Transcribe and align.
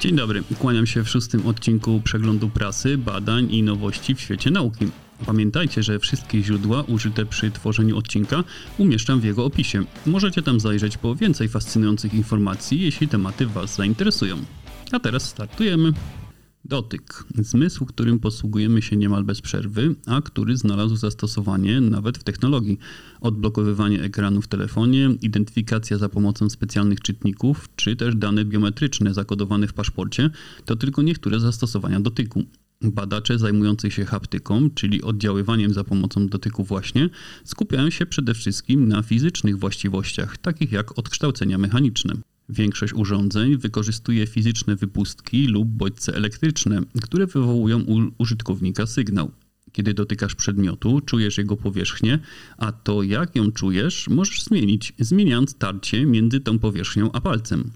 Dzień 0.00 0.16
dobry, 0.16 0.42
kłaniam 0.58 0.86
się 0.86 1.04
w 1.04 1.08
szóstym 1.08 1.46
odcinku 1.46 2.00
przeglądu 2.04 2.48
prasy, 2.48 2.98
badań 2.98 3.52
i 3.52 3.62
nowości 3.62 4.14
w 4.14 4.20
świecie 4.20 4.50
nauki. 4.50 4.86
Pamiętajcie, 5.26 5.82
że 5.82 5.98
wszystkie 5.98 6.42
źródła 6.42 6.82
użyte 6.82 7.26
przy 7.26 7.50
tworzeniu 7.50 7.98
odcinka 7.98 8.44
umieszczam 8.78 9.20
w 9.20 9.24
jego 9.24 9.44
opisie. 9.44 9.84
Możecie 10.06 10.42
tam 10.42 10.60
zajrzeć 10.60 10.96
po 10.96 11.14
więcej 11.14 11.48
fascynujących 11.48 12.14
informacji, 12.14 12.80
jeśli 12.80 13.08
tematy 13.08 13.46
Was 13.46 13.76
zainteresują. 13.76 14.36
A 14.92 15.00
teraz 15.00 15.28
startujemy. 15.28 15.92
Dotyk. 16.64 17.24
Zmysł, 17.38 17.86
którym 17.86 18.18
posługujemy 18.18 18.82
się 18.82 18.96
niemal 18.96 19.24
bez 19.24 19.40
przerwy, 19.40 19.94
a 20.06 20.22
który 20.22 20.56
znalazł 20.56 20.96
zastosowanie 20.96 21.80
nawet 21.80 22.18
w 22.18 22.24
technologii. 22.24 22.78
Odblokowywanie 23.20 24.02
ekranu 24.02 24.42
w 24.42 24.48
telefonie, 24.48 25.10
identyfikacja 25.22 25.98
za 25.98 26.08
pomocą 26.08 26.50
specjalnych 26.50 27.00
czytników, 27.00 27.68
czy 27.76 27.96
też 27.96 28.16
dane 28.16 28.44
biometryczne 28.44 29.14
zakodowane 29.14 29.68
w 29.68 29.72
paszporcie 29.72 30.30
to 30.64 30.76
tylko 30.76 31.02
niektóre 31.02 31.40
zastosowania 31.40 32.00
dotyku. 32.00 32.44
Badacze 32.82 33.38
zajmujący 33.38 33.90
się 33.90 34.04
haptyką, 34.04 34.70
czyli 34.70 35.02
oddziaływaniem 35.02 35.74
za 35.74 35.84
pomocą 35.84 36.28
dotyku 36.28 36.64
właśnie, 36.64 37.10
skupiają 37.44 37.90
się 37.90 38.06
przede 38.06 38.34
wszystkim 38.34 38.88
na 38.88 39.02
fizycznych 39.02 39.58
właściwościach, 39.58 40.38
takich 40.38 40.72
jak 40.72 40.98
odkształcenia 40.98 41.58
mechaniczne. 41.58 42.14
Większość 42.50 42.92
urządzeń 42.92 43.56
wykorzystuje 43.56 44.26
fizyczne 44.26 44.76
wypustki 44.76 45.46
lub 45.46 45.68
bodźce 45.68 46.14
elektryczne, 46.14 46.80
które 47.02 47.26
wywołują 47.26 47.80
u 47.80 48.00
użytkownika 48.18 48.86
sygnał. 48.86 49.30
Kiedy 49.72 49.94
dotykasz 49.94 50.34
przedmiotu, 50.34 51.00
czujesz 51.00 51.38
jego 51.38 51.56
powierzchnię, 51.56 52.18
a 52.58 52.72
to 52.72 53.02
jak 53.02 53.36
ją 53.36 53.52
czujesz, 53.52 54.08
możesz 54.08 54.42
zmienić, 54.42 54.92
zmieniając 54.98 55.54
tarcie 55.54 56.06
między 56.06 56.40
tą 56.40 56.58
powierzchnią 56.58 57.12
a 57.12 57.20
palcem. 57.20 57.70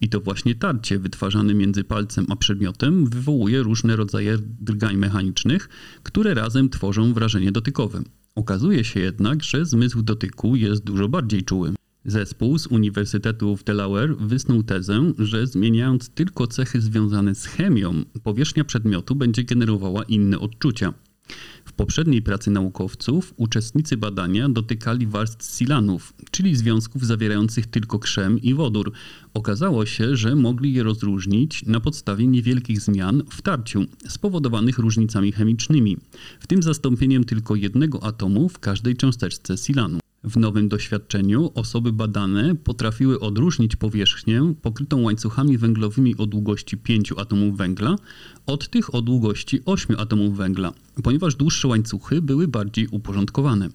I 0.00 0.08
to 0.08 0.20
właśnie 0.20 0.54
tarcie 0.54 0.98
wytwarzane 0.98 1.54
między 1.54 1.84
palcem 1.84 2.26
a 2.28 2.36
przedmiotem 2.36 3.06
wywołuje 3.06 3.62
różne 3.62 3.96
rodzaje 3.96 4.38
drgań 4.60 4.96
mechanicznych, 4.96 5.68
które 6.02 6.34
razem 6.34 6.70
tworzą 6.70 7.12
wrażenie 7.12 7.52
dotykowe. 7.52 8.02
Okazuje 8.34 8.84
się 8.84 9.00
jednak, 9.00 9.42
że 9.42 9.66
zmysł 9.66 10.02
dotyku 10.02 10.56
jest 10.56 10.84
dużo 10.84 11.08
bardziej 11.08 11.42
czuły. 11.44 11.74
Zespół 12.04 12.58
z 12.58 12.66
Uniwersytetu 12.66 13.56
w 13.56 13.64
Delaware 13.64 14.16
wysnuł 14.16 14.62
tezę, 14.62 15.12
że 15.18 15.46
zmieniając 15.46 16.10
tylko 16.10 16.46
cechy 16.46 16.80
związane 16.80 17.34
z 17.34 17.46
chemią, 17.46 18.04
powierzchnia 18.22 18.64
przedmiotu 18.64 19.14
będzie 19.14 19.44
generowała 19.44 20.02
inne 20.02 20.38
odczucia. 20.38 20.94
W 21.64 21.72
poprzedniej 21.72 22.22
pracy 22.22 22.50
naukowców 22.50 23.34
uczestnicy 23.36 23.96
badania 23.96 24.48
dotykali 24.48 25.06
warstw 25.06 25.58
silanów, 25.58 26.14
czyli 26.30 26.56
związków 26.56 27.06
zawierających 27.06 27.66
tylko 27.66 27.98
krzem 27.98 28.38
i 28.38 28.54
wodór. 28.54 28.92
Okazało 29.34 29.86
się, 29.86 30.16
że 30.16 30.36
mogli 30.36 30.72
je 30.72 30.82
rozróżnić 30.82 31.66
na 31.66 31.80
podstawie 31.80 32.26
niewielkich 32.26 32.80
zmian 32.80 33.22
w 33.30 33.42
tarciu, 33.42 33.84
spowodowanych 34.08 34.78
różnicami 34.78 35.32
chemicznymi, 35.32 35.96
w 36.40 36.46
tym 36.46 36.62
zastąpieniem 36.62 37.24
tylko 37.24 37.54
jednego 37.56 38.02
atomu 38.02 38.48
w 38.48 38.58
każdej 38.58 38.96
cząsteczce 38.96 39.56
silanu. 39.56 39.98
W 40.24 40.36
nowym 40.36 40.68
doświadczeniu 40.68 41.50
osoby 41.54 41.92
badane 41.92 42.54
potrafiły 42.54 43.20
odróżnić 43.20 43.76
powierzchnię 43.76 44.54
pokrytą 44.62 45.02
łańcuchami 45.02 45.58
węglowymi 45.58 46.16
o 46.16 46.26
długości 46.26 46.76
5 46.76 47.12
atomów 47.16 47.56
węgla 47.56 47.96
od 48.46 48.70
tych 48.70 48.94
o 48.94 49.02
długości 49.02 49.60
8 49.64 49.96
atomów 49.98 50.36
węgla, 50.36 50.72
ponieważ 51.02 51.34
dłuższe 51.34 51.68
łańcuchy 51.68 52.22
były 52.22 52.48
bardziej 52.48 52.88
uporządkowane. 52.90 53.68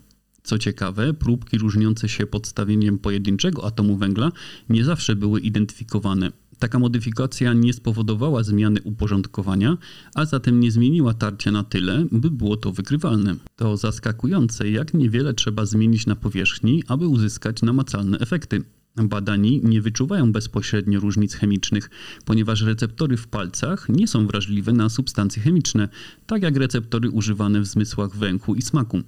Co 0.43 0.59
ciekawe, 0.59 1.13
próbki 1.13 1.57
różniące 1.57 2.09
się 2.09 2.27
podstawieniem 2.27 2.99
pojedynczego 2.99 3.65
atomu 3.65 3.97
węgla 3.97 4.31
nie 4.69 4.83
zawsze 4.83 5.15
były 5.15 5.39
identyfikowane. 5.39 6.31
Taka 6.59 6.79
modyfikacja 6.79 7.53
nie 7.53 7.73
spowodowała 7.73 8.43
zmiany 8.43 8.81
uporządkowania, 8.81 9.77
a 10.15 10.25
zatem 10.25 10.59
nie 10.59 10.71
zmieniła 10.71 11.13
tarcia 11.13 11.51
na 11.51 11.63
tyle, 11.63 12.05
by 12.11 12.31
było 12.31 12.57
to 12.57 12.71
wykrywalne. 12.71 13.35
To 13.55 13.77
zaskakujące, 13.77 14.69
jak 14.69 14.93
niewiele 14.93 15.33
trzeba 15.33 15.65
zmienić 15.65 16.05
na 16.05 16.15
powierzchni, 16.15 16.83
aby 16.87 17.07
uzyskać 17.07 17.61
namacalne 17.61 18.19
efekty. 18.19 18.63
Badani 18.95 19.61
nie 19.63 19.81
wyczuwają 19.81 20.31
bezpośrednio 20.31 20.99
różnic 20.99 21.33
chemicznych, 21.33 21.89
ponieważ 22.25 22.61
receptory 22.61 23.17
w 23.17 23.27
palcach 23.27 23.89
nie 23.89 24.07
są 24.07 24.27
wrażliwe 24.27 24.73
na 24.73 24.89
substancje 24.89 25.43
chemiczne, 25.43 25.89
tak 26.25 26.43
jak 26.43 26.57
receptory 26.57 27.09
używane 27.09 27.61
w 27.61 27.65
zmysłach 27.65 28.15
węchu 28.15 28.55
i 28.55 28.61
smaku. 28.61 29.01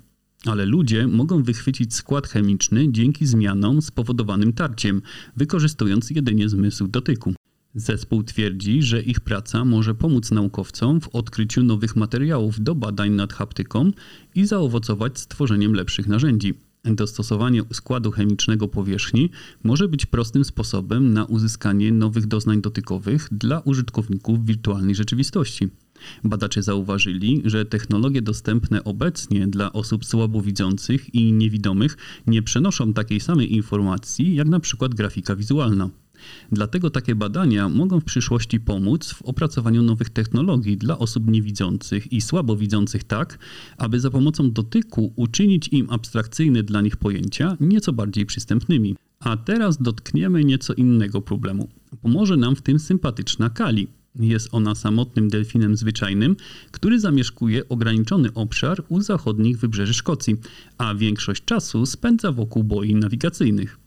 Ale 0.45 0.65
ludzie 0.65 1.07
mogą 1.07 1.43
wychwycić 1.43 1.93
skład 1.93 2.27
chemiczny 2.27 2.91
dzięki 2.91 3.25
zmianom 3.25 3.81
spowodowanym 3.81 4.53
tarciem, 4.53 5.01
wykorzystując 5.37 6.09
jedynie 6.09 6.49
zmysł 6.49 6.87
dotyku. 6.87 7.33
Zespół 7.75 8.23
twierdzi, 8.23 8.83
że 8.83 9.01
ich 9.01 9.19
praca 9.19 9.65
może 9.65 9.95
pomóc 9.95 10.31
naukowcom 10.31 11.01
w 11.01 11.07
odkryciu 11.07 11.63
nowych 11.63 11.95
materiałów 11.95 12.63
do 12.63 12.75
badań 12.75 13.11
nad 13.11 13.33
haptyką 13.33 13.91
i 14.35 14.45
zaowocować 14.45 15.19
stworzeniem 15.19 15.73
lepszych 15.73 16.07
narzędzi. 16.07 16.53
Dostosowanie 16.85 17.61
składu 17.73 18.11
chemicznego 18.11 18.67
powierzchni 18.67 19.29
może 19.63 19.87
być 19.87 20.05
prostym 20.05 20.45
sposobem 20.45 21.13
na 21.13 21.25
uzyskanie 21.25 21.91
nowych 21.91 22.25
doznań 22.25 22.61
dotykowych 22.61 23.27
dla 23.31 23.59
użytkowników 23.59 24.45
wirtualnej 24.45 24.95
rzeczywistości. 24.95 25.69
Badacze 26.23 26.63
zauważyli, 26.63 27.41
że 27.45 27.65
technologie 27.65 28.21
dostępne 28.21 28.83
obecnie 28.83 29.47
dla 29.47 29.73
osób 29.73 30.05
słabowidzących 30.05 31.15
i 31.15 31.33
niewidomych 31.33 31.97
nie 32.27 32.41
przenoszą 32.41 32.93
takiej 32.93 33.19
samej 33.19 33.53
informacji 33.53 34.35
jak 34.35 34.47
na 34.47 34.59
przykład 34.59 34.95
grafika 34.95 35.35
wizualna. 35.35 35.89
Dlatego 36.51 36.89
takie 36.89 37.15
badania 37.15 37.69
mogą 37.69 37.99
w 37.99 38.03
przyszłości 38.03 38.59
pomóc 38.59 39.13
w 39.13 39.21
opracowaniu 39.21 39.83
nowych 39.83 40.09
technologii 40.09 40.77
dla 40.77 40.97
osób 40.97 41.27
niewidzących 41.27 42.13
i 42.13 42.21
słabowidzących 42.21 43.03
tak, 43.03 43.39
aby 43.77 43.99
za 43.99 44.11
pomocą 44.11 44.51
dotyku 44.51 45.13
uczynić 45.15 45.67
im 45.67 45.89
abstrakcyjne 45.89 46.63
dla 46.63 46.81
nich 46.81 46.97
pojęcia 46.97 47.57
nieco 47.59 47.93
bardziej 47.93 48.25
przystępnymi. 48.25 48.95
A 49.19 49.37
teraz 49.37 49.81
dotkniemy 49.81 50.43
nieco 50.43 50.73
innego 50.73 51.21
problemu. 51.21 51.69
Pomoże 52.01 52.37
nam 52.37 52.55
w 52.55 52.61
tym 52.61 52.79
sympatyczna 52.79 53.49
Kali. 53.49 53.87
Jest 54.19 54.49
ona 54.51 54.75
samotnym 54.75 55.29
delfinem 55.29 55.77
zwyczajnym, 55.77 56.35
który 56.71 56.99
zamieszkuje 56.99 57.69
ograniczony 57.69 58.33
obszar 58.33 58.83
u 58.89 59.01
zachodnich 59.01 59.59
wybrzeży 59.59 59.93
Szkocji, 59.93 60.37
a 60.77 60.95
większość 60.95 61.45
czasu 61.45 61.85
spędza 61.85 62.31
wokół 62.31 62.63
boi 62.63 62.95
nawigacyjnych. 62.95 63.79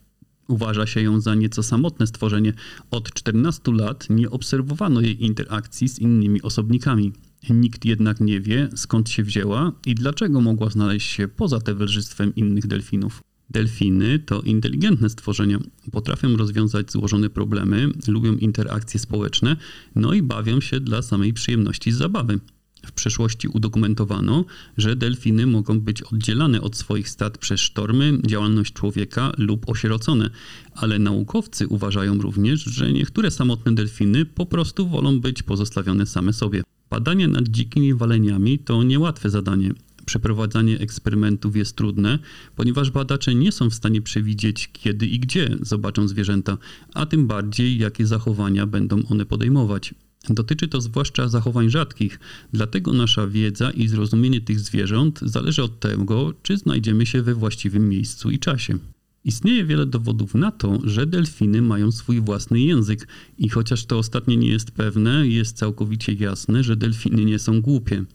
Uważa 0.47 0.85
się 0.85 1.01
ją 1.01 1.21
za 1.21 1.35
nieco 1.35 1.63
samotne 1.63 2.07
stworzenie. 2.07 2.53
Od 2.91 3.13
14 3.13 3.71
lat 3.71 4.09
nie 4.09 4.29
obserwowano 4.29 5.01
jej 5.01 5.25
interakcji 5.25 5.89
z 5.89 5.99
innymi 5.99 6.41
osobnikami. 6.41 7.13
Nikt 7.49 7.85
jednak 7.85 8.19
nie 8.19 8.41
wie, 8.41 8.69
skąd 8.75 9.09
się 9.09 9.23
wzięła 9.23 9.71
i 9.85 9.95
dlaczego 9.95 10.41
mogła 10.41 10.69
znaleźć 10.69 11.11
się 11.11 11.27
poza 11.27 11.59
towarzystwem 11.59 12.35
innych 12.35 12.67
delfinów. 12.67 13.28
Delfiny 13.49 14.19
to 14.19 14.41
inteligentne 14.41 15.09
stworzenia. 15.09 15.59
Potrafią 15.91 16.37
rozwiązać 16.37 16.91
złożone 16.91 17.29
problemy, 17.29 17.89
lubią 18.07 18.35
interakcje 18.35 18.99
społeczne, 18.99 19.55
no 19.95 20.13
i 20.13 20.21
bawią 20.21 20.61
się 20.61 20.79
dla 20.79 21.01
samej 21.01 21.33
przyjemności 21.33 21.91
z 21.91 21.97
zabawy. 21.97 22.39
W 22.85 22.91
przeszłości 22.91 23.47
udokumentowano, 23.47 24.45
że 24.77 24.95
delfiny 24.95 25.47
mogą 25.47 25.79
być 25.79 26.01
oddzielane 26.01 26.61
od 26.61 26.75
swoich 26.75 27.09
stad 27.09 27.37
przez 27.37 27.59
sztormy, 27.59 28.19
działalność 28.27 28.73
człowieka 28.73 29.31
lub 29.37 29.69
osierocone, 29.69 30.29
ale 30.73 30.99
naukowcy 30.99 31.67
uważają 31.67 32.17
również, 32.17 32.63
że 32.63 32.91
niektóre 32.93 33.31
samotne 33.31 33.75
delfiny 33.75 34.25
po 34.25 34.45
prostu 34.45 34.89
wolą 34.89 35.19
być 35.19 35.43
pozostawione 35.43 36.05
same 36.05 36.33
sobie. 36.33 36.63
Badania 36.89 37.27
nad 37.27 37.47
dzikimi 37.47 37.93
waleniami 37.93 38.59
to 38.59 38.83
niełatwe 38.83 39.29
zadanie. 39.29 39.73
Przeprowadzanie 40.09 40.79
eksperymentów 40.79 41.55
jest 41.55 41.75
trudne, 41.75 42.19
ponieważ 42.55 42.91
badacze 42.91 43.35
nie 43.35 43.51
są 43.51 43.69
w 43.69 43.73
stanie 43.73 44.01
przewidzieć, 44.01 44.69
kiedy 44.73 45.07
i 45.07 45.19
gdzie 45.19 45.57
zobaczą 45.61 46.07
zwierzęta, 46.07 46.57
a 46.93 47.05
tym 47.05 47.27
bardziej 47.27 47.77
jakie 47.77 48.05
zachowania 48.05 48.65
będą 48.65 49.05
one 49.09 49.25
podejmować. 49.25 49.93
Dotyczy 50.29 50.67
to 50.67 50.81
zwłaszcza 50.81 51.27
zachowań 51.27 51.69
rzadkich, 51.69 52.19
dlatego 52.53 52.93
nasza 52.93 53.27
wiedza 53.27 53.71
i 53.71 53.87
zrozumienie 53.87 54.41
tych 54.41 54.59
zwierząt 54.59 55.19
zależy 55.21 55.63
od 55.63 55.79
tego, 55.79 56.33
czy 56.43 56.57
znajdziemy 56.57 57.05
się 57.05 57.21
we 57.21 57.33
właściwym 57.33 57.89
miejscu 57.89 58.31
i 58.31 58.39
czasie. 58.39 58.77
Istnieje 59.25 59.65
wiele 59.65 59.85
dowodów 59.85 60.35
na 60.35 60.51
to, 60.51 60.79
że 60.83 61.05
delfiny 61.05 61.61
mają 61.61 61.91
swój 61.91 62.21
własny 62.21 62.59
język 62.59 63.07
i 63.37 63.49
chociaż 63.49 63.85
to 63.85 63.97
ostatnie 63.97 64.37
nie 64.37 64.49
jest 64.49 64.71
pewne, 64.71 65.27
jest 65.27 65.57
całkowicie 65.57 66.13
jasne, 66.13 66.63
że 66.63 66.75
delfiny 66.75 67.25
nie 67.25 67.39
są 67.39 67.61
głupie. 67.61 68.05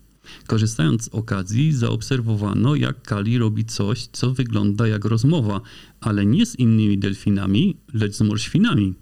Korzystając 0.47 1.03
z 1.03 1.07
okazji, 1.07 1.73
zaobserwowano, 1.73 2.75
jak 2.75 3.01
Kali 3.01 3.37
robi 3.37 3.65
coś, 3.65 4.07
co 4.11 4.33
wygląda 4.33 4.87
jak 4.87 5.05
rozmowa, 5.05 5.61
ale 6.01 6.25
nie 6.25 6.45
z 6.45 6.59
innymi 6.59 6.97
delfinami, 6.97 7.77
lecz 7.93 8.13
z 8.15 8.21
morświnami. 8.21 8.93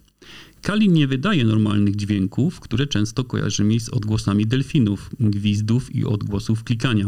Kali 0.62 0.90
nie 0.90 1.08
wydaje 1.08 1.46
normalnych 1.46 1.96
dźwięków, 1.96 2.60
które 2.60 2.88
często 2.88 3.24
kojarzymy 3.24 3.80
z 3.80 3.90
odgłosami 3.90 4.48
delfinów, 4.48 5.10
gwizdów 5.20 5.96
i 5.96 6.06
odgłosów 6.06 6.64
klikania. 6.64 7.06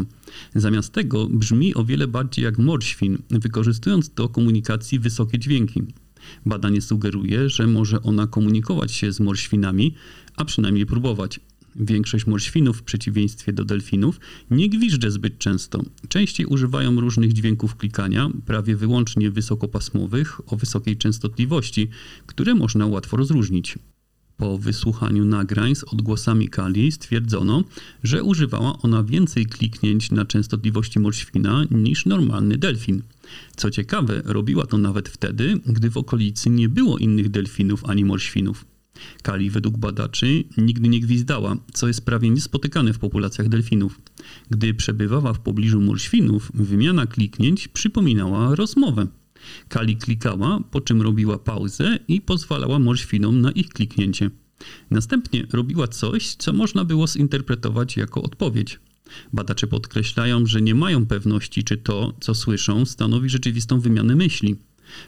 Zamiast 0.54 0.92
tego 0.92 1.26
brzmi 1.26 1.74
o 1.74 1.84
wiele 1.84 2.08
bardziej 2.08 2.44
jak 2.44 2.58
morświn, 2.58 3.18
wykorzystując 3.30 4.10
do 4.10 4.28
komunikacji 4.28 4.98
wysokie 4.98 5.38
dźwięki. 5.38 5.82
Badanie 6.46 6.82
sugeruje, 6.82 7.48
że 7.48 7.66
może 7.66 8.02
ona 8.02 8.26
komunikować 8.26 8.92
się 8.92 9.12
z 9.12 9.20
morświnami, 9.20 9.94
a 10.36 10.44
przynajmniej 10.44 10.86
próbować. 10.86 11.40
Większość 11.80 12.26
morświnów, 12.26 12.78
w 12.78 12.82
przeciwieństwie 12.82 13.52
do 13.52 13.64
delfinów, 13.64 14.20
nie 14.50 14.68
gwiżdże 14.68 15.10
zbyt 15.10 15.38
często. 15.38 15.82
Częściej 16.08 16.46
używają 16.46 17.00
różnych 17.00 17.32
dźwięków 17.32 17.76
klikania, 17.76 18.30
prawie 18.46 18.76
wyłącznie 18.76 19.30
wysokopasmowych, 19.30 20.52
o 20.52 20.56
wysokiej 20.56 20.96
częstotliwości, 20.96 21.88
które 22.26 22.54
można 22.54 22.86
łatwo 22.86 23.16
rozróżnić. 23.16 23.78
Po 24.36 24.58
wysłuchaniu 24.58 25.24
nagrań 25.24 25.74
z 25.74 25.84
odgłosami 25.84 26.48
Kali 26.48 26.92
stwierdzono, 26.92 27.64
że 28.02 28.22
używała 28.22 28.78
ona 28.82 29.02
więcej 29.02 29.46
kliknięć 29.46 30.10
na 30.10 30.24
częstotliwości 30.24 31.00
morświna 31.00 31.64
niż 31.70 32.06
normalny 32.06 32.58
delfin. 32.58 33.02
Co 33.56 33.70
ciekawe, 33.70 34.22
robiła 34.24 34.66
to 34.66 34.78
nawet 34.78 35.08
wtedy, 35.08 35.60
gdy 35.66 35.90
w 35.90 35.96
okolicy 35.96 36.50
nie 36.50 36.68
było 36.68 36.98
innych 36.98 37.28
delfinów 37.28 37.84
ani 37.84 38.04
morświnów. 38.04 38.64
Kali 39.22 39.50
według 39.50 39.78
badaczy 39.78 40.44
nigdy 40.56 40.88
nie 40.88 41.00
gwizdała, 41.00 41.56
co 41.72 41.88
jest 41.88 42.04
prawie 42.04 42.30
niespotykane 42.30 42.92
w 42.92 42.98
populacjach 42.98 43.48
delfinów. 43.48 44.00
Gdy 44.50 44.74
przebywała 44.74 45.32
w 45.32 45.40
pobliżu 45.40 45.80
morświnów, 45.80 46.50
wymiana 46.54 47.06
kliknięć 47.06 47.68
przypominała 47.68 48.54
rozmowę. 48.54 49.06
Kali 49.68 49.96
klikała, 49.96 50.60
po 50.70 50.80
czym 50.80 51.02
robiła 51.02 51.38
pauzę 51.38 51.98
i 52.08 52.20
pozwalała 52.20 52.78
morświnom 52.78 53.40
na 53.40 53.50
ich 53.50 53.68
kliknięcie. 53.68 54.30
Następnie 54.90 55.46
robiła 55.52 55.88
coś, 55.88 56.34
co 56.34 56.52
można 56.52 56.84
było 56.84 57.06
zinterpretować 57.06 57.96
jako 57.96 58.22
odpowiedź. 58.22 58.80
Badacze 59.32 59.66
podkreślają, 59.66 60.46
że 60.46 60.62
nie 60.62 60.74
mają 60.74 61.06
pewności, 61.06 61.64
czy 61.64 61.76
to, 61.76 62.14
co 62.20 62.34
słyszą, 62.34 62.84
stanowi 62.84 63.28
rzeczywistą 63.28 63.80
wymianę 63.80 64.16
myśli. 64.16 64.56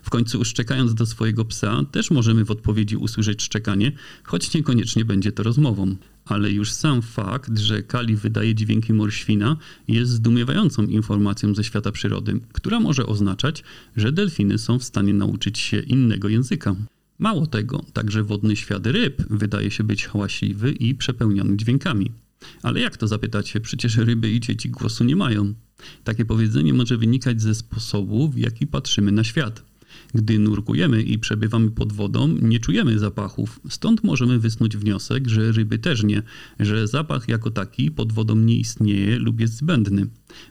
W 0.02 0.10
końcu 0.10 0.44
szczekając 0.44 0.94
do 0.94 1.06
swojego 1.06 1.44
psa, 1.44 1.84
też 1.90 2.10
możemy 2.10 2.44
w 2.44 2.50
odpowiedzi 2.50 2.96
usłyszeć 2.96 3.42
szczekanie, 3.42 3.92
choć 4.24 4.54
niekoniecznie 4.54 5.04
będzie 5.04 5.32
to 5.32 5.42
rozmową. 5.42 5.96
Ale 6.24 6.50
już 6.52 6.72
sam 6.72 7.02
fakt, 7.02 7.58
że 7.58 7.82
Kali 7.82 8.16
wydaje 8.16 8.54
dźwięki 8.54 8.92
morświna, 8.92 9.56
jest 9.88 10.10
zdumiewającą 10.10 10.82
informacją 10.82 11.54
ze 11.54 11.64
świata 11.64 11.92
przyrody, 11.92 12.40
która 12.52 12.80
może 12.80 13.06
oznaczać, 13.06 13.64
że 13.96 14.12
delfiny 14.12 14.58
są 14.58 14.78
w 14.78 14.84
stanie 14.84 15.14
nauczyć 15.14 15.58
się 15.58 15.80
innego 15.80 16.28
języka. 16.28 16.76
Mało 17.18 17.46
tego, 17.46 17.84
także 17.92 18.22
wodny 18.22 18.56
świat 18.56 18.86
ryb 18.86 19.22
wydaje 19.30 19.70
się 19.70 19.84
być 19.84 20.06
hałaśliwy 20.06 20.72
i 20.72 20.94
przepełniony 20.94 21.56
dźwiękami. 21.56 22.10
Ale 22.62 22.80
jak 22.80 22.96
to 22.96 23.08
zapytacie? 23.08 23.60
Przecież 23.60 23.96
ryby 23.96 24.30
i 24.30 24.40
dzieci 24.40 24.70
głosu 24.70 25.04
nie 25.04 25.16
mają. 25.16 25.54
Takie 26.04 26.24
powiedzenie 26.24 26.74
może 26.74 26.96
wynikać 26.96 27.42
ze 27.42 27.54
sposobu, 27.54 28.28
w 28.28 28.38
jaki 28.38 28.66
patrzymy 28.66 29.12
na 29.12 29.24
świat. 29.24 29.67
Gdy 30.14 30.38
nurkujemy 30.38 31.02
i 31.02 31.18
przebywamy 31.18 31.70
pod 31.70 31.92
wodą, 31.92 32.28
nie 32.28 32.60
czujemy 32.60 32.98
zapachów, 32.98 33.60
stąd 33.68 34.04
możemy 34.04 34.38
wysnuć 34.38 34.76
wniosek, 34.76 35.28
że 35.28 35.52
ryby 35.52 35.78
też 35.78 36.02
nie, 36.02 36.22
że 36.60 36.88
zapach 36.88 37.28
jako 37.28 37.50
taki 37.50 37.90
pod 37.90 38.12
wodą 38.12 38.36
nie 38.36 38.56
istnieje 38.56 39.18
lub 39.18 39.40
jest 39.40 39.56
zbędny. 39.56 40.06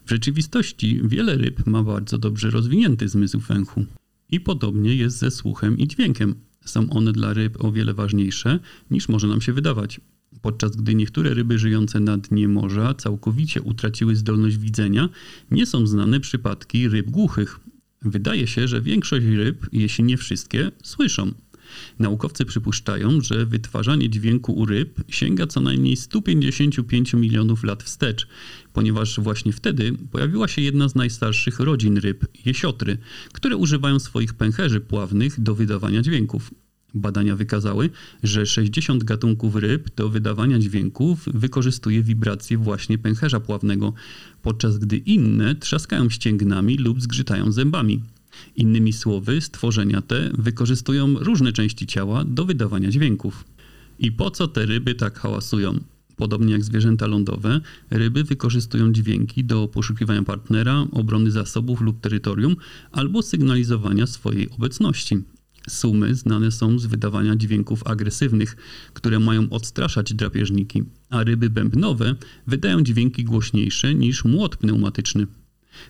W 0.05 0.09
rzeczywistości 0.09 1.01
wiele 1.03 1.37
ryb 1.37 1.67
ma 1.67 1.83
bardzo 1.83 2.17
dobrze 2.17 2.49
rozwinięty 2.49 3.07
zmysł 3.09 3.39
węchu. 3.39 3.85
I 4.31 4.39
podobnie 4.39 4.95
jest 4.95 5.17
ze 5.17 5.31
słuchem 5.31 5.77
i 5.77 5.87
dźwiękiem. 5.87 6.35
Są 6.65 6.89
one 6.89 7.13
dla 7.13 7.33
ryb 7.33 7.63
o 7.63 7.71
wiele 7.71 7.93
ważniejsze 7.93 8.59
niż 8.91 9.09
może 9.09 9.27
nam 9.27 9.41
się 9.41 9.53
wydawać. 9.53 10.01
Podczas 10.41 10.75
gdy 10.75 10.95
niektóre 10.95 11.33
ryby 11.33 11.59
żyjące 11.59 11.99
na 11.99 12.17
dnie 12.17 12.47
morza 12.47 12.93
całkowicie 12.93 13.61
utraciły 13.61 14.15
zdolność 14.15 14.57
widzenia, 14.57 15.09
nie 15.51 15.65
są 15.65 15.87
znane 15.87 16.19
przypadki 16.19 16.89
ryb 16.89 17.09
głuchych. 17.09 17.59
Wydaje 18.01 18.47
się, 18.47 18.67
że 18.67 18.81
większość 18.81 19.25
ryb, 19.25 19.65
jeśli 19.71 20.03
nie 20.03 20.17
wszystkie, 20.17 20.71
słyszą. 20.83 21.31
Naukowcy 21.99 22.45
przypuszczają, 22.45 23.21
że 23.21 23.45
wytwarzanie 23.45 24.09
dźwięku 24.09 24.53
u 24.53 24.65
ryb 24.65 25.03
sięga 25.09 25.47
co 25.47 25.61
najmniej 25.61 25.97
155 25.97 27.13
milionów 27.13 27.63
lat 27.63 27.83
wstecz, 27.83 28.27
ponieważ 28.73 29.19
właśnie 29.19 29.53
wtedy 29.53 29.93
pojawiła 30.11 30.47
się 30.47 30.61
jedna 30.61 30.89
z 30.89 30.95
najstarszych 30.95 31.59
rodzin 31.59 31.97
ryb, 31.97 32.25
jesiotry, 32.45 32.97
które 33.33 33.57
używają 33.57 33.99
swoich 33.99 34.33
pęcherzy 34.33 34.79
pławnych 34.79 35.41
do 35.41 35.55
wydawania 35.55 36.01
dźwięków. 36.01 36.51
Badania 36.97 37.35
wykazały, 37.35 37.89
że 38.23 38.45
60 38.45 39.03
gatunków 39.03 39.55
ryb 39.55 39.95
do 39.95 40.09
wydawania 40.09 40.59
dźwięków 40.59 41.25
wykorzystuje 41.33 42.03
wibracje 42.03 42.57
właśnie 42.57 42.97
pęcherza 42.97 43.39
pławnego, 43.39 43.93
podczas 44.41 44.77
gdy 44.77 44.97
inne 44.97 45.55
trzaskają 45.55 46.09
ścięgnami 46.09 46.77
lub 46.77 47.01
zgrzytają 47.01 47.51
zębami. 47.51 48.01
Innymi 48.55 48.93
słowy, 48.93 49.41
stworzenia 49.41 50.01
te 50.01 50.29
wykorzystują 50.37 51.19
różne 51.19 51.53
części 51.53 51.87
ciała 51.87 52.23
do 52.23 52.45
wydawania 52.45 52.89
dźwięków. 52.89 53.43
I 53.99 54.11
po 54.11 54.31
co 54.31 54.47
te 54.47 54.65
ryby 54.65 54.95
tak 54.95 55.19
hałasują? 55.19 55.79
Podobnie 56.15 56.53
jak 56.53 56.63
zwierzęta 56.63 57.07
lądowe, 57.07 57.61
ryby 57.89 58.23
wykorzystują 58.23 58.91
dźwięki 58.91 59.43
do 59.43 59.67
poszukiwania 59.67 60.23
partnera, 60.23 60.85
obrony 60.91 61.31
zasobów 61.31 61.81
lub 61.81 62.01
terytorium 62.01 62.55
albo 62.91 63.21
sygnalizowania 63.21 64.07
swojej 64.07 64.49
obecności. 64.49 65.17
Sumy 65.69 66.15
znane 66.15 66.51
są 66.51 66.79
z 66.79 66.85
wydawania 66.85 67.35
dźwięków 67.35 67.87
agresywnych, 67.87 68.55
które 68.93 69.19
mają 69.19 69.49
odstraszać 69.49 70.13
drapieżniki, 70.13 70.83
a 71.09 71.23
ryby 71.23 71.49
bębnowe 71.49 72.15
wydają 72.47 72.81
dźwięki 72.81 73.23
głośniejsze 73.23 73.95
niż 73.95 74.25
młot 74.25 74.57
pneumatyczny. 74.57 75.27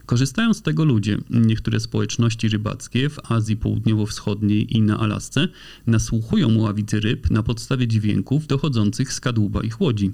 Korzystają 0.06 0.54
z 0.54 0.62
tego 0.62 0.86
ludzie. 0.86 1.18
Niektóre 1.30 1.80
społeczności 1.80 2.50
rybackie 2.50 3.10
w 3.10 3.32
Azji 3.32 3.58
Południowo-Wschodniej 3.58 4.78
i 4.78 4.82
na 4.82 5.00
Alasce 5.00 5.48
nasłuchują 5.88 6.58
ławicy 6.58 7.00
ryb 7.00 7.32
na 7.32 7.44
podstawie 7.44 7.88
dźwięków 7.88 8.48
dochodzących 8.48 9.14
z 9.14 9.20
kadłuba 9.20 9.64
ich 9.64 9.82
łodzi. 9.82 10.12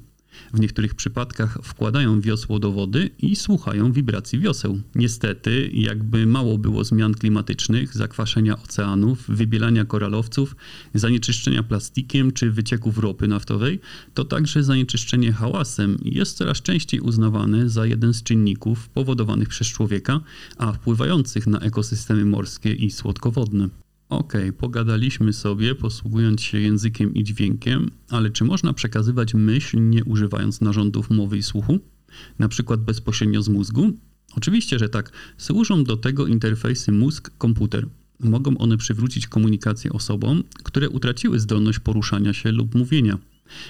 W 0.53 0.59
niektórych 0.59 0.95
przypadkach 0.95 1.57
wkładają 1.63 2.21
wiosło 2.21 2.59
do 2.59 2.71
wody 2.71 3.09
i 3.19 3.35
słuchają 3.35 3.91
wibracji 3.91 4.39
wioseł. 4.39 4.81
Niestety, 4.95 5.69
jakby 5.73 6.25
mało 6.25 6.57
było 6.57 6.83
zmian 6.83 7.13
klimatycznych, 7.13 7.93
zakwaszenia 7.93 8.63
oceanów, 8.63 9.23
wybielania 9.27 9.85
koralowców, 9.85 10.55
zanieczyszczenia 10.93 11.63
plastikiem 11.63 12.31
czy 12.31 12.51
wycieków 12.51 12.97
ropy 12.97 13.27
naftowej, 13.27 13.79
to 14.13 14.25
także 14.25 14.63
zanieczyszczenie 14.63 15.31
hałasem 15.31 15.97
jest 16.05 16.37
coraz 16.37 16.61
częściej 16.61 16.99
uznawane 16.99 17.69
za 17.69 17.85
jeden 17.85 18.13
z 18.13 18.23
czynników 18.23 18.89
powodowanych 18.89 19.49
przez 19.49 19.67
człowieka, 19.67 20.19
a 20.57 20.71
wpływających 20.71 21.47
na 21.47 21.59
ekosystemy 21.59 22.25
morskie 22.25 22.73
i 22.73 22.91
słodkowodne. 22.91 23.82
Okej, 24.09 24.41
okay, 24.41 24.53
pogadaliśmy 24.53 25.33
sobie, 25.33 25.75
posługując 25.75 26.41
się 26.41 26.59
językiem 26.59 27.13
i 27.13 27.23
dźwiękiem, 27.23 27.91
ale 28.09 28.29
czy 28.29 28.43
można 28.43 28.73
przekazywać 28.73 29.33
myśl 29.33 29.89
nie 29.89 30.03
używając 30.03 30.61
narządów 30.61 31.09
mowy 31.09 31.37
i 31.37 31.43
słuchu? 31.43 31.79
Na 32.39 32.47
przykład 32.47 32.81
bezpośrednio 32.81 33.41
z 33.41 33.49
mózgu? 33.49 33.91
Oczywiście, 34.35 34.79
że 34.79 34.89
tak. 34.89 35.11
Służą 35.37 35.83
do 35.83 35.97
tego 35.97 36.27
interfejsy 36.27 36.91
mózg-komputer. 36.91 37.87
Mogą 38.19 38.57
one 38.57 38.77
przywrócić 38.77 39.27
komunikację 39.27 39.91
osobom, 39.93 40.43
które 40.63 40.89
utraciły 40.89 41.39
zdolność 41.39 41.79
poruszania 41.79 42.33
się 42.33 42.51
lub 42.51 42.75
mówienia. 42.75 43.17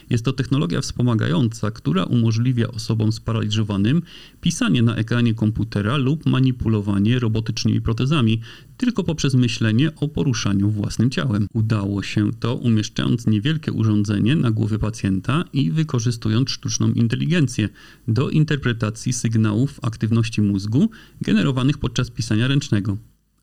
Jest 0.10 0.26
to 0.26 0.34
technologia 0.34 0.82
wspomagająca, 0.82 1.72
która 1.72 2.04
umożliwia 2.04 2.68
osobom 2.68 3.12
sparaliżowanym 3.12 4.02
pisanie 4.42 4.82
na 4.82 4.96
ekranie 4.96 5.34
komputera 5.34 5.98
lub 5.98 6.26
manipulowanie 6.26 7.20
robotycznymi 7.20 7.82
protezami, 7.82 8.42
tylko 8.78 9.04
poprzez 9.04 9.34
myślenie 9.34 9.96
o 9.96 10.08
poruszaniu 10.08 10.70
własnym 10.70 11.10
ciałem. 11.10 11.48
Udało 11.54 12.04
się 12.04 12.32
to 12.40 12.56
umieszczając 12.56 13.28
niewielkie 13.28 13.72
urządzenie 13.72 14.36
na 14.36 14.52
głowie 14.52 14.80
pacjenta 14.80 15.44
i 15.54 15.72
wykorzystując 15.72 16.50
sztuczną 16.50 16.92
inteligencję 16.92 17.70
do 18.08 18.30
interpretacji 18.30 19.14
sygnałów 19.14 19.80
aktywności 19.82 20.42
mózgu 20.42 20.90
generowanych 21.22 21.78
podczas 21.78 22.10
pisania 22.10 22.48
ręcznego. 22.48 22.98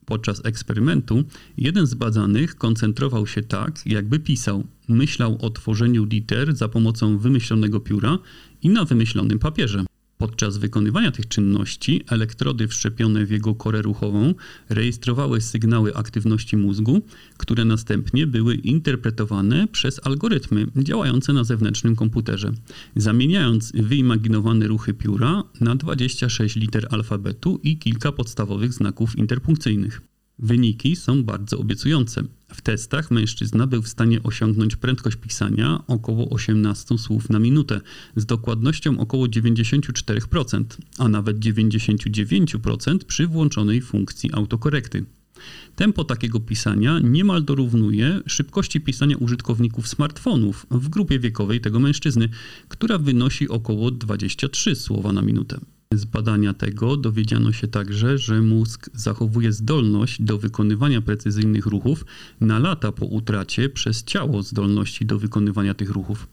Podczas 0.07 0.45
eksperymentu 0.45 1.25
jeden 1.57 1.87
z 1.87 1.95
badanych 1.95 2.57
koncentrował 2.57 3.26
się 3.26 3.42
tak, 3.42 3.87
jakby 3.87 4.21
pisał. 4.21 4.64
Myślał 4.88 5.38
o 5.40 5.50
tworzeniu 5.50 6.04
liter 6.04 6.57
za 6.57 6.69
pomocą 6.69 7.19
wymyślonego 7.19 7.80
pióra 7.80 8.19
i 8.62 8.69
na 8.69 8.85
wymyślonym 8.85 9.38
papierze. 9.38 9.85
Podczas 10.20 10.58
wykonywania 10.58 11.10
tych 11.10 11.28
czynności 11.28 12.04
elektrody 12.08 12.68
wszczepione 12.68 13.26
w 13.26 13.30
jego 13.30 13.54
korę 13.54 13.82
ruchową 13.82 14.34
rejestrowały 14.68 15.40
sygnały 15.40 15.96
aktywności 15.96 16.56
mózgu, 16.56 17.02
które 17.36 17.64
następnie 17.64 18.26
były 18.26 18.54
interpretowane 18.54 19.68
przez 19.68 20.00
algorytmy 20.06 20.66
działające 20.76 21.32
na 21.32 21.44
zewnętrznym 21.44 21.96
komputerze, 21.96 22.52
zamieniając 22.96 23.72
wyimaginowane 23.72 24.66
ruchy 24.66 24.94
pióra 24.94 25.42
na 25.60 25.76
26 25.76 26.56
liter 26.56 26.86
alfabetu 26.90 27.60
i 27.62 27.78
kilka 27.78 28.12
podstawowych 28.12 28.72
znaków 28.72 29.18
interpunkcyjnych. 29.18 30.00
Wyniki 30.42 30.97
są 30.97 31.25
bardzo 31.25 31.59
obiecujące. 31.59 32.23
W 32.54 32.61
testach 32.61 33.11
mężczyzna 33.11 33.66
był 33.66 33.82
w 33.82 33.88
stanie 33.88 34.23
osiągnąć 34.23 34.76
prędkość 34.76 35.16
pisania 35.16 35.82
około 35.87 36.30
18 36.30 36.99
słów 36.99 37.30
na 37.30 37.38
minutę 37.38 37.80
z 38.16 38.26
dokładnością 38.26 38.99
około 38.99 39.26
94%, 39.26 40.64
a 40.99 41.09
nawet 41.09 41.38
99% 41.38 42.99
przy 42.99 43.26
włączonej 43.26 43.80
funkcji 43.80 44.32
autokorekty. 44.32 45.04
Tempo 45.76 46.04
takiego 46.04 46.40
pisania 46.40 46.99
niemal 46.99 47.44
dorównuje 47.44 48.20
szybkości 48.26 48.80
pisania 48.80 49.16
użytkowników 49.16 49.88
smartfonów 49.88 50.66
w 50.70 50.88
grupie 50.88 51.18
wiekowej 51.18 51.61
tego 51.61 51.80
mężczyzny, 51.80 52.28
która 52.68 52.99
wynosi 52.99 53.49
około 53.49 53.90
23 53.90 54.76
słowa 54.76 55.12
na 55.12 55.23
minutę. 55.23 55.61
Z 55.94 56.04
badania 56.04 56.54
tego 56.54 56.97
dowiedziano 56.97 57.52
się 57.52 57.68
także, 57.68 58.18
że 58.18 58.42
mózg 58.42 58.90
zachowuje 58.94 59.52
zdolność 59.52 60.23
do 60.23 60.38
wykonywania 60.38 61.00
precyzyjnych 61.00 61.66
ruchów 61.66 62.04
na 62.40 62.59
lata 62.59 62.92
po 62.92 63.06
utracie 63.06 63.68
przez 63.68 64.04
ciało 64.04 64.42
zdolności 64.42 65.06
do 65.06 65.18
wykonywania 65.18 65.75
tych 65.75 65.90
ruchów. 65.90 66.26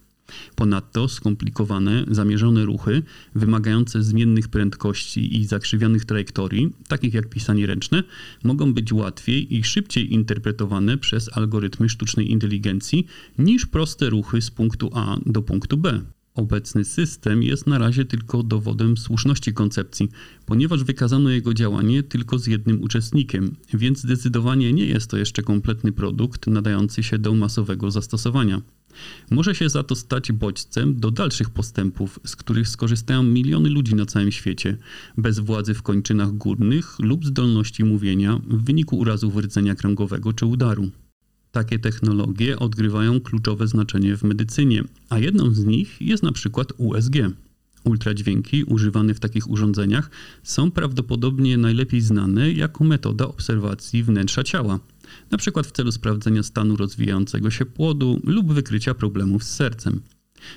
Ponadto 0.56 1.08
skomplikowane, 1.08 2.06
zamierzone 2.12 2.66
ruchy, 2.66 3.04
wymagające 3.36 4.04
zmiennych 4.04 4.48
prędkości 4.48 5.38
i 5.38 5.46
zakrzywionych 5.46 6.06
trajektorii, 6.06 6.74
takich 6.88 7.14
jak 7.14 7.30
pisanie 7.30 7.68
ręczne, 7.68 8.04
mogą 8.44 8.74
być 8.74 8.94
łatwiej 8.94 9.56
i 9.56 9.64
szybciej 9.64 10.14
interpretowane 10.14 10.98
przez 10.98 11.38
algorytmy 11.38 11.90
sztucznej 11.90 12.32
inteligencji 12.32 13.08
niż 13.38 13.66
proste 13.66 14.10
ruchy 14.10 14.42
z 14.42 14.52
punktu 14.52 14.90
A 14.94 15.18
do 15.26 15.42
punktu 15.42 15.78
B. 15.78 16.02
Obecny 16.38 16.86
system 16.86 17.44
jest 17.44 17.68
na 17.68 17.78
razie 17.78 18.06
tylko 18.06 18.44
dowodem 18.44 18.98
słuszności 18.98 19.54
koncepcji, 19.54 20.10
ponieważ 20.46 20.84
wykazano 20.84 21.30
jego 21.30 21.54
działanie 21.54 22.04
tylko 22.04 22.40
z 22.40 22.48
jednym 22.48 22.82
uczestnikiem, 22.82 23.56
więc 23.74 24.00
zdecydowanie 24.00 24.74
nie 24.74 24.86
jest 24.86 25.10
to 25.10 25.18
jeszcze 25.18 25.44
kompletny 25.44 25.92
produkt 25.92 26.48
nadający 26.48 27.04
się 27.04 27.20
do 27.20 27.34
masowego 27.34 27.92
zastosowania. 27.92 28.62
Może 29.32 29.56
się 29.56 29.70
za 29.70 29.84
to 29.84 29.96
stać 29.96 30.32
bodźcem 30.32 31.00
do 31.00 31.12
dalszych 31.12 31.50
postępów, 31.50 32.20
z 32.26 32.36
których 32.36 32.68
skorzystają 32.70 33.24
miliony 33.24 33.70
ludzi 33.70 33.96
na 33.96 34.06
całym 34.06 34.32
świecie, 34.32 34.78
bez 35.18 35.40
władzy 35.40 35.74
w 35.74 35.82
kończynach 35.82 36.32
górnych 36.32 37.00
lub 37.00 37.26
zdolności 37.26 37.84
mówienia 37.84 38.42
w 38.48 38.64
wyniku 38.64 38.98
urazów 38.98 39.38
rdzenia 39.38 39.76
kręgowego 39.76 40.34
czy 40.34 40.46
udaru. 40.46 40.92
Takie 41.58 41.80
technologie 41.80 42.60
odgrywają 42.60 43.22
kluczowe 43.22 43.68
znaczenie 43.68 44.18
w 44.18 44.24
medycynie, 44.24 44.84
a 45.10 45.20
jedną 45.20 45.52
z 45.52 45.66
nich 45.66 46.02
jest 46.02 46.24
na 46.24 46.32
przykład 46.32 46.74
USG. 46.78 47.16
Ultradźwięki 47.84 48.64
używane 48.64 49.14
w 49.14 49.20
takich 49.20 49.50
urządzeniach 49.50 50.10
są 50.44 50.72
prawdopodobnie 50.72 51.58
najlepiej 51.58 52.02
znane 52.02 52.52
jako 52.52 52.84
metoda 52.84 53.28
obserwacji 53.28 54.04
wnętrza 54.04 54.44
ciała, 54.44 54.80
np. 55.32 55.64
w 55.64 55.72
celu 55.72 55.92
sprawdzenia 55.92 56.44
stanu 56.44 56.76
rozwijającego 56.76 57.52
się 57.52 57.66
płodu 57.66 58.22
lub 58.24 58.54
wykrycia 58.54 58.94
problemów 58.94 59.44
z 59.44 59.56
sercem. 59.56 60.02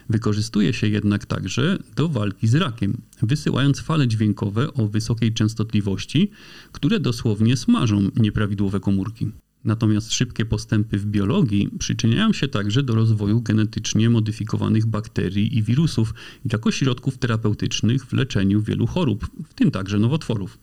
Wykorzystuje 0.09 0.73
się 0.73 0.89
jednak 0.89 1.27
także 1.27 1.79
do 1.97 2.09
walki 2.09 2.49
z 2.49 2.55
rakiem, 2.55 2.97
wysyłając 3.23 3.81
fale 3.81 4.09
dźwiękowe 4.09 4.75
o 4.75 4.89
wysokiej 4.89 5.33
częstotliwości, 5.35 6.31
które 6.73 7.01
dosłownie 7.01 7.57
smażą 7.57 8.09
nieprawidłowe 8.17 8.81
komórki. 8.81 9.31
Natomiast 9.65 10.13
szybkie 10.13 10.45
postępy 10.45 10.99
w 10.99 11.07
biologii 11.07 11.71
przyczyniają 11.79 12.33
się 12.33 12.49
także 12.49 12.83
do 12.83 12.95
rozwoju 12.95 13.41
genetycznie 13.41 14.11
modyfikowanych 14.11 14.87
bakterii 14.87 15.59
i 15.59 15.63
wirusów 15.63 16.15
jako 16.53 16.71
środków 16.71 17.19
terapeutycznych 17.19 18.07
w 18.07 18.13
leczeniu 18.13 18.63
wielu 18.63 18.87
chorób, 18.87 19.27
w 19.49 19.55
tym 19.55 19.71
także 19.71 19.99
nowotworów. 19.99 20.59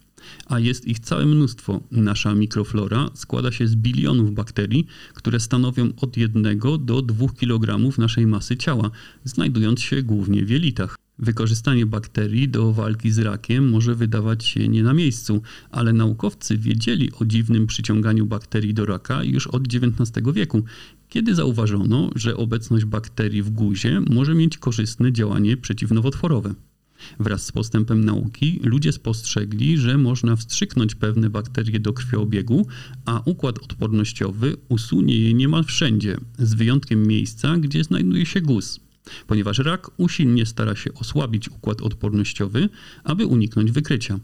A 0.46 0.60
jest 0.60 0.88
ich 0.88 1.00
całe 1.00 1.26
mnóstwo. 1.26 1.82
Nasza 1.92 2.36
mikroflora 2.36 3.10
składa 3.14 3.52
się 3.52 3.68
z 3.68 3.76
bilionów 3.76 4.34
bakterii, 4.34 4.88
które 5.14 5.40
stanowią 5.40 5.94
od 6.02 6.18
1 6.18 6.60
do 6.80 7.02
2 7.02 7.28
kg 7.40 7.98
naszej 7.98 8.28
masy 8.28 8.58
ciała, 8.58 8.92
znajdując 9.24 9.82
się 9.82 10.04
głównie 10.04 10.46
w 10.46 10.50
jelitach. 10.50 11.07
Wykorzystanie 11.20 11.86
bakterii 11.86 12.50
do 12.50 12.74
walki 12.74 13.12
z 13.12 13.20
rakiem 13.20 13.70
może 13.70 13.96
wydawać 13.96 14.46
się 14.46 14.68
nie 14.68 14.84
na 14.84 14.94
miejscu, 14.94 15.42
ale 15.72 15.94
naukowcy 15.94 16.58
wiedzieli 16.58 17.12
o 17.20 17.26
dziwnym 17.26 17.68
przyciąganiu 17.68 18.26
bakterii 18.26 18.74
do 18.74 18.86
raka 18.86 19.24
już 19.24 19.48
od 19.48 19.64
XIX 19.74 20.12
wieku, 20.34 20.64
kiedy 21.10 21.36
zauważono, 21.36 22.12
że 22.16 22.38
obecność 22.38 22.86
bakterii 22.86 23.44
w 23.44 23.50
guzie 23.50 24.02
może 24.10 24.36
mieć 24.36 24.58
korzystne 24.58 25.14
działanie 25.14 25.58
przeciwnowotworowe. 25.58 26.54
Wraz 27.20 27.46
z 27.46 27.52
postępem 27.52 28.06
nauki 28.06 28.60
ludzie 28.64 28.92
spostrzegli, 28.92 29.78
że 29.78 29.98
można 29.98 30.36
wstrzyknąć 30.36 30.96
pewne 30.96 31.30
bakterie 31.30 31.80
do 31.80 31.94
krwiobiegu, 31.94 32.68
a 33.06 33.22
układ 33.26 33.60
odpornościowy 33.60 34.56
usunie 34.70 35.20
je 35.20 35.34
niemal 35.34 35.64
wszędzie, 35.64 36.18
z 36.40 36.54
wyjątkiem 36.54 37.08
miejsca, 37.08 37.58
gdzie 37.58 37.84
znajduje 37.84 38.26
się 38.26 38.42
guz 38.42 38.87
ponieważ 39.28 39.60
rak 39.60 39.92
usilnie 39.98 40.46
stara 40.46 40.76
się 40.76 40.94
osłabić 40.94 41.50
układ 41.50 41.82
odpornościowy, 41.82 42.70
aby 43.04 43.26
uniknąć 43.26 43.72
wykrycia. 43.72 44.20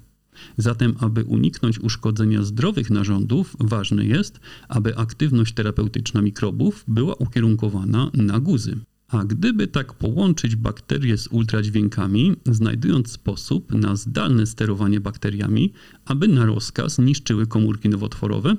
Zatem, 0.57 0.95
aby 0.99 1.23
uniknąć 1.23 1.79
uszkodzenia 1.79 2.43
zdrowych 2.43 2.89
narządów, 2.89 3.55
ważne 3.59 4.05
jest, 4.05 4.39
aby 4.67 4.97
aktywność 4.97 5.53
terapeutyczna 5.53 6.21
mikrobów 6.21 6.83
była 6.87 7.15
ukierunkowana 7.15 8.11
na 8.13 8.39
guzy. 8.39 8.77
A 9.07 9.23
gdyby 9.23 9.67
tak 9.67 9.93
połączyć 9.93 10.55
bakterie 10.55 11.17
z 11.17 11.27
ultradźwiękami, 11.27 12.35
znajdując 12.45 13.11
sposób 13.11 13.73
na 13.73 13.95
zdalne 13.95 14.45
sterowanie 14.45 14.99
bakteriami, 14.99 15.73
aby 16.05 16.27
na 16.27 16.45
rozkaz 16.45 16.99
niszczyły 16.99 17.47
komórki 17.47 17.89
nowotworowe, 17.89 18.55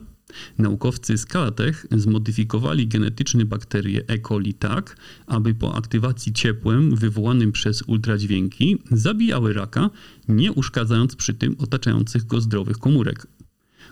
Naukowcy 0.59 1.19
z 1.19 1.27
Kalatech 1.27 1.87
zmodyfikowali 1.91 2.87
genetycznie 2.87 3.45
bakterie 3.45 4.03
E. 4.09 4.19
coli 4.19 4.55
tak, 4.55 4.97
aby 5.27 5.55
po 5.55 5.75
aktywacji 5.75 6.33
ciepłem 6.33 6.97
wywołanym 6.97 7.53
przez 7.53 7.83
ultradźwięki 7.83 8.79
zabijały 8.91 9.53
raka, 9.53 9.91
nie 10.29 10.53
uszkadzając 10.53 11.17
przy 11.17 11.35
tym 11.35 11.57
otaczających 11.59 12.27
go 12.27 12.41
zdrowych 12.41 12.79
komórek. 12.79 13.27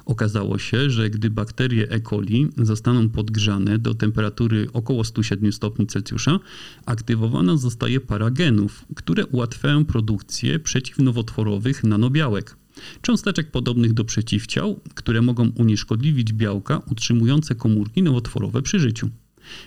Okazało 0.05 0.59
się, 0.59 0.91
że 0.91 1.11
gdy 1.11 1.31
bakterie 1.31 1.91
E. 1.91 2.01
coli 2.01 2.49
zostaną 2.57 3.09
podgrzane 3.09 3.79
do 3.79 3.95
temperatury 3.95 4.67
około 4.73 5.05
107 5.05 5.53
stopni 5.53 5.87
Celsjusza, 5.87 6.41
aktywowana 6.87 7.57
zostaje 7.57 8.01
para 8.01 8.31
genów, 8.31 8.85
które 8.95 9.27
ułatwiają 9.27 9.85
produkcję 9.85 10.59
przeciwnowotworowych 10.59 11.85
nanobiałek 11.85 12.57
cząsteczek 13.03 13.51
podobnych 13.51 13.93
do 13.93 14.05
przeciwciał, 14.05 14.81
które 14.95 15.23
mogą 15.23 15.49
unieszkodliwić 15.49 16.33
białka 16.33 16.83
utrzymujące 16.91 17.55
komórki 17.55 18.03
nowotworowe 18.03 18.63
przy 18.63 18.81
życiu. 18.81 19.11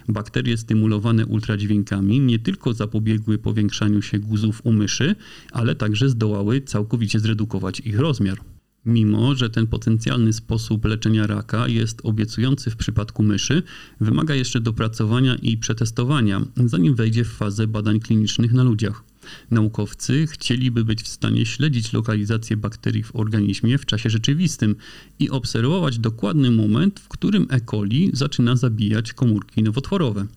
Bakterie 0.08 0.58
stymulowane 0.58 1.26
ultradźwiękami 1.26 2.20
nie 2.20 2.40
tylko 2.40 2.74
zapobiegły 2.74 3.38
powiększaniu 3.38 4.02
się 4.02 4.20
guzów 4.20 4.62
u 4.64 4.72
myszy, 4.72 5.16
ale 5.52 5.76
także 5.76 6.10
zdołały 6.10 6.62
całkowicie 6.62 7.20
zredukować 7.20 7.80
ich 7.80 8.00
rozmiar. 8.00 8.38
Mimo, 8.86 9.36
że 9.36 9.50
ten 9.50 9.68
potencjalny 9.68 10.34
sposób 10.34 10.86
leczenia 10.86 11.28
raka 11.28 11.68
jest 11.68 12.02
obiecujący 12.04 12.72
w 12.72 12.76
przypadku 12.76 13.24
myszy, 13.24 13.64
wymaga 14.02 14.36
jeszcze 14.36 14.60
dopracowania 14.60 15.36
i 15.36 15.58
przetestowania, 15.58 16.42
zanim 16.66 16.96
wejdzie 16.96 17.24
w 17.24 17.34
fazę 17.34 17.68
badań 17.68 18.00
klinicznych 18.00 18.54
na 18.54 18.64
ludziach. 18.64 19.04
Naukowcy 19.52 20.28
chcieliby 20.28 20.86
być 20.86 21.04
w 21.04 21.08
stanie 21.08 21.46
śledzić 21.46 21.94
lokalizację 21.94 22.58
bakterii 22.58 23.04
w 23.04 23.16
organizmie 23.16 23.78
w 23.78 23.86
czasie 23.86 24.10
rzeczywistym 24.10 24.76
i 25.20 25.30
obserwować 25.30 26.00
dokładny 26.00 26.52
moment, 26.52 27.00
w 27.00 27.08
którym 27.08 27.48
E. 27.50 27.62
coli 27.62 28.10
zaczyna 28.14 28.56
zabijać 28.56 29.14
komórki 29.14 29.64
nowotworowe. 29.64 30.28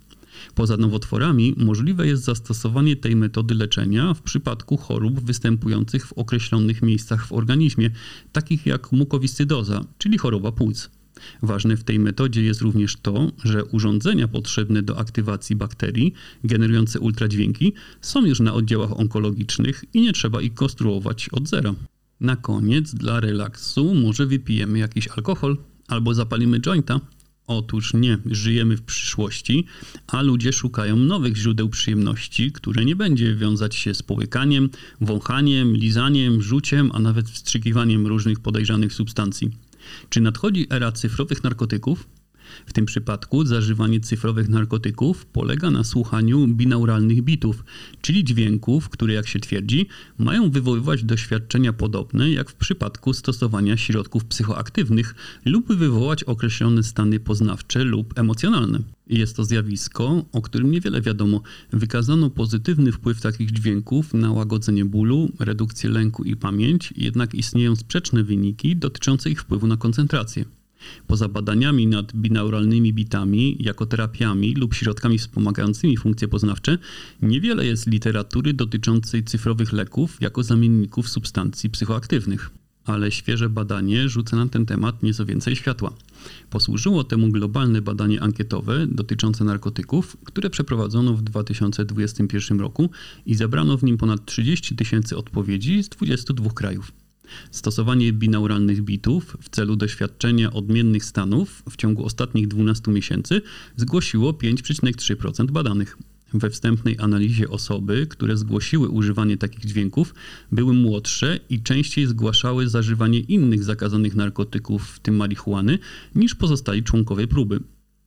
Poza 0.54 0.76
nowotworami 0.76 1.54
możliwe 1.56 2.06
jest 2.06 2.24
zastosowanie 2.24 2.96
tej 2.96 3.16
metody 3.16 3.54
leczenia 3.54 4.14
w 4.14 4.22
przypadku 4.22 4.76
chorób 4.76 5.20
występujących 5.20 6.06
w 6.06 6.12
określonych 6.12 6.82
miejscach 6.82 7.26
w 7.26 7.32
organizmie, 7.32 7.90
takich 8.32 8.66
jak 8.66 8.92
mukowiscydoza, 8.92 9.84
czyli 9.98 10.18
choroba 10.18 10.52
płuc. 10.52 10.90
Ważne 11.42 11.76
w 11.76 11.84
tej 11.84 11.98
metodzie 11.98 12.42
jest 12.42 12.60
również 12.60 12.96
to, 12.96 13.32
że 13.44 13.64
urządzenia 13.64 14.28
potrzebne 14.28 14.82
do 14.82 14.98
aktywacji 14.98 15.56
bakterii, 15.56 16.14
generujące 16.44 17.00
ultradźwięki, 17.00 17.72
są 18.00 18.26
już 18.26 18.40
na 18.40 18.54
oddziałach 18.54 19.00
onkologicznych 19.00 19.84
i 19.94 20.00
nie 20.00 20.12
trzeba 20.12 20.40
ich 20.40 20.54
konstruować 20.54 21.28
od 21.28 21.48
zera. 21.48 21.74
Na 22.20 22.36
koniec, 22.36 22.94
dla 22.94 23.20
relaksu, 23.20 23.94
może 23.94 24.26
wypijemy 24.26 24.78
jakiś 24.78 25.08
alkohol 25.08 25.56
albo 25.88 26.14
zapalimy 26.14 26.60
jointa. 26.60 27.00
Otóż 27.46 27.94
nie, 27.94 28.18
żyjemy 28.26 28.76
w 28.76 28.82
przyszłości, 28.82 29.64
a 30.06 30.22
ludzie 30.22 30.52
szukają 30.52 30.96
nowych 30.96 31.36
źródeł 31.36 31.68
przyjemności, 31.68 32.52
które 32.52 32.84
nie 32.84 32.96
będzie 32.96 33.34
wiązać 33.34 33.74
się 33.74 33.94
z 33.94 34.02
połykaniem, 34.02 34.70
wąchaniem, 35.00 35.76
lizaniem, 35.76 36.42
rzuciem, 36.42 36.90
a 36.94 36.98
nawet 36.98 37.30
wstrzykiwaniem 37.30 38.06
różnych 38.06 38.40
podejrzanych 38.40 38.92
substancji. 38.92 39.50
Czy 40.08 40.20
nadchodzi 40.20 40.66
era 40.70 40.92
cyfrowych 40.92 41.44
narkotyków? 41.44 42.08
W 42.66 42.72
tym 42.72 42.86
przypadku 42.86 43.44
zażywanie 43.44 44.00
cyfrowych 44.00 44.48
narkotyków 44.48 45.26
polega 45.26 45.70
na 45.70 45.84
słuchaniu 45.84 46.48
binauralnych 46.48 47.22
bitów, 47.22 47.64
czyli 48.02 48.24
dźwięków, 48.24 48.88
które 48.88 49.14
jak 49.14 49.28
się 49.28 49.40
twierdzi, 49.40 49.86
mają 50.18 50.50
wywoływać 50.50 51.04
doświadczenia 51.04 51.72
podobne 51.72 52.30
jak 52.30 52.50
w 52.50 52.54
przypadku 52.54 53.12
stosowania 53.12 53.76
środków 53.76 54.24
psychoaktywnych 54.24 55.14
lub 55.44 55.72
wywołać 55.72 56.24
określone 56.24 56.82
stany 56.82 57.20
poznawcze 57.20 57.84
lub 57.84 58.18
emocjonalne. 58.18 58.78
Jest 59.08 59.36
to 59.36 59.44
zjawisko, 59.44 60.24
o 60.32 60.42
którym 60.42 60.70
niewiele 60.70 61.00
wiadomo. 61.00 61.42
Wykazano 61.72 62.30
pozytywny 62.30 62.92
wpływ 62.92 63.20
takich 63.20 63.50
dźwięków 63.50 64.14
na 64.14 64.32
łagodzenie 64.32 64.84
bólu, 64.84 65.32
redukcję 65.38 65.90
lęku 65.90 66.24
i 66.24 66.36
pamięć, 66.36 66.94
jednak 66.96 67.34
istnieją 67.34 67.76
sprzeczne 67.76 68.24
wyniki 68.24 68.76
dotyczące 68.76 69.30
ich 69.30 69.40
wpływu 69.40 69.66
na 69.66 69.76
koncentrację. 69.76 70.57
Poza 71.06 71.28
badaniami 71.28 71.86
nad 71.86 72.12
binauralnymi 72.12 72.92
bitami 72.92 73.56
jako 73.60 73.86
terapiami 73.86 74.54
lub 74.54 74.74
środkami 74.74 75.18
wspomagającymi 75.18 75.96
funkcje 75.96 76.28
poznawcze, 76.28 76.78
niewiele 77.22 77.66
jest 77.66 77.86
literatury 77.86 78.52
dotyczącej 78.52 79.24
cyfrowych 79.24 79.72
leków 79.72 80.20
jako 80.20 80.42
zamienników 80.42 81.08
substancji 81.08 81.70
psychoaktywnych 81.70 82.50
ale 82.88 83.10
świeże 83.10 83.48
badanie 83.48 84.08
rzuca 84.08 84.36
na 84.36 84.46
ten 84.46 84.66
temat 84.66 85.02
nieco 85.02 85.26
więcej 85.26 85.56
światła. 85.56 85.92
Posłużyło 86.50 87.04
temu 87.04 87.28
globalne 87.28 87.82
badanie 87.82 88.22
ankietowe 88.22 88.86
dotyczące 88.86 89.44
narkotyków, 89.44 90.16
które 90.24 90.50
przeprowadzono 90.50 91.14
w 91.14 91.22
2021 91.22 92.60
roku 92.60 92.90
i 93.26 93.34
zebrano 93.34 93.76
w 93.76 93.84
nim 93.84 93.98
ponad 93.98 94.26
30 94.26 94.76
tysięcy 94.76 95.16
odpowiedzi 95.16 95.82
z 95.82 95.88
22 95.88 96.50
krajów. 96.50 96.92
Stosowanie 97.50 98.12
binauralnych 98.12 98.82
bitów 98.82 99.36
w 99.42 99.48
celu 99.48 99.76
doświadczenia 99.76 100.52
odmiennych 100.52 101.04
stanów 101.04 101.62
w 101.70 101.76
ciągu 101.76 102.04
ostatnich 102.04 102.48
12 102.48 102.90
miesięcy 102.90 103.42
zgłosiło 103.76 104.32
5,3% 104.32 105.50
badanych. 105.50 105.98
We 106.34 106.50
wstępnej 106.50 106.96
analizie 106.98 107.48
osoby, 107.48 108.06
które 108.06 108.36
zgłosiły 108.36 108.88
używanie 108.88 109.36
takich 109.36 109.64
dźwięków, 109.64 110.14
były 110.52 110.74
młodsze 110.74 111.40
i 111.50 111.62
częściej 111.62 112.06
zgłaszały 112.06 112.68
zażywanie 112.68 113.20
innych 113.20 113.64
zakazanych 113.64 114.14
narkotyków, 114.14 114.88
w 114.88 115.00
tym 115.00 115.16
marihuany, 115.16 115.78
niż 116.14 116.34
pozostali 116.34 116.82
członkowie 116.82 117.26
próby. 117.26 117.60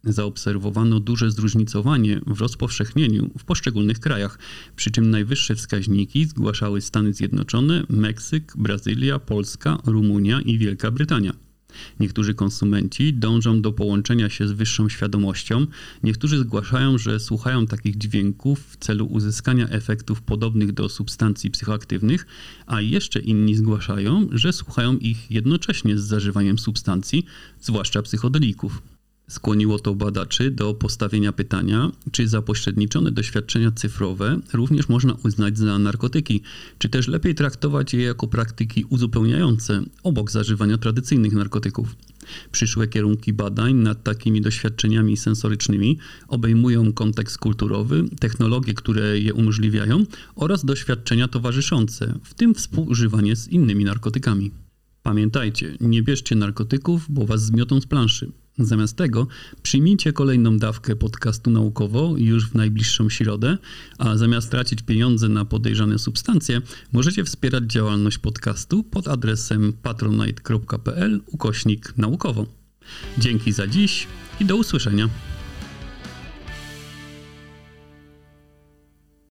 Zaobserwowano 0.03 0.99
duże 0.99 1.31
zróżnicowanie 1.31 2.21
w 2.27 2.41
rozpowszechnieniu 2.41 3.29
w 3.37 3.43
poszczególnych 3.43 3.99
krajach, 3.99 4.39
przy 4.75 4.91
czym 4.91 5.09
najwyższe 5.09 5.55
wskaźniki 5.55 6.25
zgłaszały 6.25 6.81
Stany 6.81 7.13
Zjednoczone, 7.13 7.83
Meksyk, 7.89 8.53
Brazylia, 8.57 9.19
Polska, 9.19 9.77
Rumunia 9.85 10.41
i 10.41 10.57
Wielka 10.57 10.91
Brytania. 10.91 11.33
Niektórzy 11.99 12.33
konsumenci 12.33 13.13
dążą 13.13 13.61
do 13.61 13.71
połączenia 13.71 14.29
się 14.29 14.47
z 14.47 14.51
wyższą 14.51 14.89
świadomością, 14.89 15.67
niektórzy 16.03 16.39
zgłaszają, 16.39 16.97
że 16.97 17.19
słuchają 17.19 17.67
takich 17.67 17.97
dźwięków 17.97 18.67
w 18.67 18.77
celu 18.77 19.05
uzyskania 19.05 19.69
efektów 19.69 20.21
podobnych 20.21 20.71
do 20.71 20.89
substancji 20.89 21.51
psychoaktywnych, 21.51 22.25
a 22.65 22.81
jeszcze 22.81 23.19
inni 23.19 23.55
zgłaszają, 23.55 24.27
że 24.31 24.53
słuchają 24.53 24.97
ich 24.97 25.31
jednocześnie 25.31 25.97
z 25.97 26.01
zażywaniem 26.01 26.59
substancji, 26.59 27.25
zwłaszcza 27.59 28.01
psychodelików. 28.01 28.81
Skłoniło 29.31 29.79
to 29.79 29.95
badaczy 29.95 30.51
do 30.51 30.73
postawienia 30.73 31.31
pytania, 31.31 31.91
czy 32.11 32.27
zapośredniczone 32.27 33.11
doświadczenia 33.11 33.71
cyfrowe 33.71 34.39
również 34.53 34.89
można 34.89 35.13
uznać 35.25 35.57
za 35.57 35.79
narkotyki, 35.79 36.41
czy 36.77 36.89
też 36.89 37.07
lepiej 37.07 37.35
traktować 37.35 37.93
je 37.93 38.03
jako 38.03 38.27
praktyki 38.27 38.85
uzupełniające 38.89 39.83
obok 40.03 40.31
zażywania 40.31 40.77
tradycyjnych 40.77 41.33
narkotyków. 41.33 41.95
Przyszłe 42.51 42.87
kierunki 42.87 43.33
badań 43.33 43.73
nad 43.73 44.03
takimi 44.03 44.41
doświadczeniami 44.41 45.17
sensorycznymi 45.17 45.97
obejmują 46.27 46.93
kontekst 46.93 47.37
kulturowy, 47.37 48.03
technologie, 48.19 48.73
które 48.73 49.19
je 49.19 49.33
umożliwiają 49.33 50.05
oraz 50.35 50.65
doświadczenia 50.65 51.27
towarzyszące, 51.27 52.19
w 52.23 52.33
tym 52.33 52.55
współużywanie 52.55 53.35
z 53.35 53.47
innymi 53.47 53.83
narkotykami. 53.83 54.51
Pamiętajcie, 55.03 55.77
nie 55.81 56.03
bierzcie 56.03 56.35
narkotyków, 56.35 57.05
bo 57.09 57.25
was 57.25 57.45
zmiotą 57.45 57.81
z 57.81 57.85
planszy. 57.85 58.31
Zamiast 58.65 58.97
tego 58.97 59.27
przyjmijcie 59.63 60.13
kolejną 60.13 60.57
dawkę 60.57 60.95
podcastu 60.95 61.51
naukowo 61.51 62.13
już 62.17 62.49
w 62.49 62.55
najbliższą 62.55 63.09
środę, 63.09 63.57
a 63.97 64.17
zamiast 64.17 64.51
tracić 64.51 64.81
pieniądze 64.81 65.29
na 65.29 65.45
podejrzane 65.45 65.99
substancje, 65.99 66.61
możecie 66.91 67.23
wspierać 67.23 67.63
działalność 67.63 68.17
podcastu 68.17 68.83
pod 68.83 69.07
adresem 69.07 69.73
patronite.pl 69.73 71.21
ukośnik 71.25 71.93
naukowo. 71.97 72.45
Dzięki 73.17 73.51
za 73.51 73.67
dziś 73.67 74.07
i 74.39 74.45
do 74.45 74.55
usłyszenia. 74.55 75.09